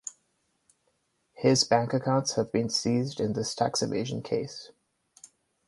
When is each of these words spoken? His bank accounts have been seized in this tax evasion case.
His 1.33 1.63
bank 1.63 1.93
accounts 1.93 2.33
have 2.33 2.51
been 2.51 2.69
seized 2.69 3.19
in 3.19 3.33
this 3.33 3.53
tax 3.53 3.83
evasion 3.83 4.23
case. 4.23 4.71